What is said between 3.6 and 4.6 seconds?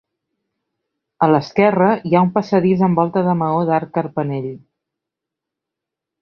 d'arc carpanell.